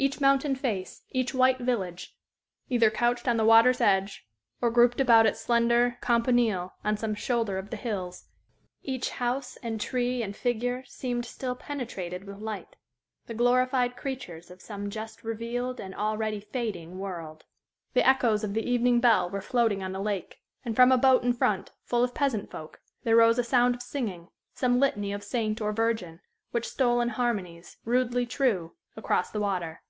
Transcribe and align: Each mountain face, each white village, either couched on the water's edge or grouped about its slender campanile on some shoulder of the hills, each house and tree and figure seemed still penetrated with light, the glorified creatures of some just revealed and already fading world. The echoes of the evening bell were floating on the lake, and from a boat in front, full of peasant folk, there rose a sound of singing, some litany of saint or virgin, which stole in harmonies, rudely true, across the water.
Each 0.00 0.20
mountain 0.20 0.54
face, 0.54 1.02
each 1.10 1.34
white 1.34 1.58
village, 1.58 2.16
either 2.68 2.88
couched 2.88 3.26
on 3.26 3.36
the 3.36 3.44
water's 3.44 3.80
edge 3.80 4.28
or 4.60 4.70
grouped 4.70 5.00
about 5.00 5.26
its 5.26 5.40
slender 5.40 5.98
campanile 6.00 6.72
on 6.84 6.96
some 6.96 7.16
shoulder 7.16 7.58
of 7.58 7.70
the 7.70 7.76
hills, 7.76 8.26
each 8.80 9.10
house 9.10 9.56
and 9.56 9.80
tree 9.80 10.22
and 10.22 10.36
figure 10.36 10.84
seemed 10.84 11.26
still 11.26 11.56
penetrated 11.56 12.28
with 12.28 12.38
light, 12.38 12.76
the 13.26 13.34
glorified 13.34 13.96
creatures 13.96 14.52
of 14.52 14.62
some 14.62 14.88
just 14.88 15.24
revealed 15.24 15.80
and 15.80 15.96
already 15.96 16.38
fading 16.38 17.00
world. 17.00 17.42
The 17.94 18.06
echoes 18.08 18.44
of 18.44 18.54
the 18.54 18.62
evening 18.62 19.00
bell 19.00 19.28
were 19.28 19.40
floating 19.40 19.82
on 19.82 19.90
the 19.90 20.00
lake, 20.00 20.38
and 20.64 20.76
from 20.76 20.92
a 20.92 20.96
boat 20.96 21.24
in 21.24 21.32
front, 21.32 21.72
full 21.82 22.04
of 22.04 22.14
peasant 22.14 22.52
folk, 22.52 22.80
there 23.02 23.16
rose 23.16 23.36
a 23.40 23.42
sound 23.42 23.74
of 23.74 23.82
singing, 23.82 24.28
some 24.54 24.78
litany 24.78 25.12
of 25.12 25.24
saint 25.24 25.60
or 25.60 25.72
virgin, 25.72 26.20
which 26.52 26.68
stole 26.68 27.00
in 27.00 27.08
harmonies, 27.08 27.78
rudely 27.84 28.26
true, 28.26 28.76
across 28.96 29.32
the 29.32 29.40
water. 29.40 29.80